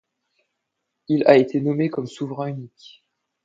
Il 1.09 1.23
a 1.27 1.37
été 1.37 1.61
nommé 1.61 1.91
comme 1.91 2.07
souverain 2.07 2.47
unique. 2.47 3.05